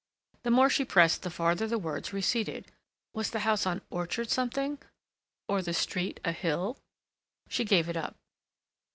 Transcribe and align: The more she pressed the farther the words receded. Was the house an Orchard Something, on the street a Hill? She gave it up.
The 0.41 0.49
more 0.49 0.67
she 0.67 0.83
pressed 0.83 1.21
the 1.21 1.29
farther 1.29 1.67
the 1.67 1.77
words 1.77 2.11
receded. 2.11 2.65
Was 3.13 3.29
the 3.29 3.41
house 3.41 3.67
an 3.67 3.83
Orchard 3.91 4.31
Something, 4.31 4.79
on 5.47 5.61
the 5.61 5.75
street 5.75 6.19
a 6.25 6.31
Hill? 6.31 6.79
She 7.49 7.63
gave 7.63 7.87
it 7.87 7.95
up. 7.95 8.15